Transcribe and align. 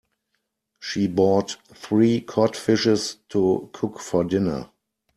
She 0.79 1.05
bought 1.05 1.57
three 1.75 2.21
cod 2.21 2.57
fishes 2.57 3.17
to 3.29 3.69
cook 3.71 3.99
for 3.99 4.23
dinner. 4.23 4.71